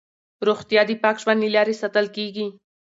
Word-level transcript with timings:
روغتیا 0.47 0.81
د 0.87 0.91
پاک 1.03 1.15
ژوند 1.23 1.39
له 1.43 1.49
لارې 1.55 1.75
ساتل 1.81 2.05
کېږي. 2.15 2.47